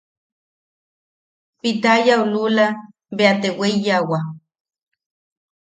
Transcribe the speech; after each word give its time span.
Pitayau 1.59 2.23
lula 2.33 2.67
bea 3.15 3.33
te 3.41 3.49
weiyawa. 3.59 4.19